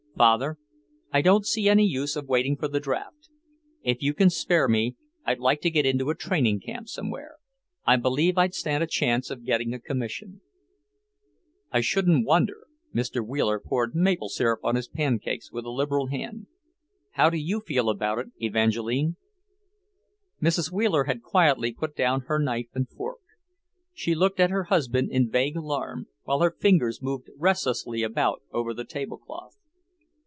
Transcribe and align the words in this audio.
"Father, 0.17 0.59
I 1.11 1.23
don't 1.23 1.47
see 1.47 1.67
any 1.67 1.83
use 1.83 2.15
of 2.15 2.27
waiting 2.29 2.55
for 2.55 2.67
the 2.67 2.79
draft. 2.79 3.27
If 3.81 4.03
you 4.03 4.13
can 4.13 4.29
spare 4.29 4.67
me, 4.67 4.95
I'd 5.25 5.39
like 5.39 5.61
to 5.61 5.71
get 5.71 5.83
into 5.83 6.11
a 6.11 6.15
training 6.15 6.59
camp 6.59 6.89
somewhere. 6.89 7.37
I 7.87 7.95
believe 7.95 8.37
I'd 8.37 8.53
stand 8.53 8.83
a 8.83 8.87
chance 8.87 9.31
of 9.31 9.43
getting 9.45 9.73
a 9.73 9.79
commission." 9.79 10.41
"I 11.71 11.81
shouldn't 11.81 12.23
wonder." 12.27 12.67
Mr. 12.93 13.25
Wheeler 13.25 13.59
poured 13.59 13.95
maple 13.95 14.29
syrup 14.29 14.59
on 14.63 14.75
his 14.75 14.87
pancakes 14.87 15.51
with 15.51 15.65
a 15.65 15.71
liberal 15.71 16.05
hand. 16.07 16.45
"How 17.13 17.31
do 17.31 17.37
you 17.37 17.59
feel 17.59 17.89
about 17.89 18.19
it, 18.19 18.27
Evangeline?" 18.37 19.15
Mrs. 20.39 20.71
Wheeler 20.71 21.05
had 21.05 21.23
quietly 21.23 21.73
put 21.73 21.95
down 21.95 22.25
her 22.27 22.37
knife 22.37 22.67
and 22.75 22.87
fork. 22.87 23.21
She 23.91 24.13
looked 24.13 24.39
at 24.39 24.51
her 24.51 24.65
husband 24.65 25.09
in 25.09 25.31
vague 25.31 25.57
alarm, 25.57 26.09
while 26.25 26.41
her 26.41 26.51
fingers 26.55 27.01
moved 27.01 27.31
restlessly 27.37 28.03
about 28.03 28.43
over 28.51 28.71
the 28.71 28.85
tablecloth. 28.85 29.57